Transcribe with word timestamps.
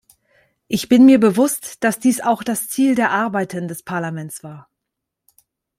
Ich 0.67 0.89
bin 0.89 1.05
mir 1.05 1.19
bewusst, 1.19 1.83
dass 1.83 1.99
dies 1.99 2.21
auch 2.21 2.41
das 2.41 2.67
Ziel 2.69 2.95
der 2.95 3.11
Arbeiten 3.11 3.67
des 3.67 3.83
Parlaments 3.83 4.43
war. 4.43 4.67